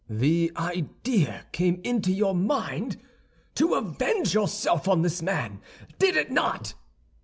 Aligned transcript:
"The 0.09 0.51
idea 0.57 1.45
came 1.51 1.79
into 1.83 2.11
your 2.11 2.33
mind 2.33 2.97
to 3.53 3.75
avenge 3.75 4.33
yourself 4.33 4.87
on 4.87 5.03
this 5.03 5.21
man, 5.21 5.61
did 5.99 6.17
it 6.17 6.31
not?" 6.31 6.73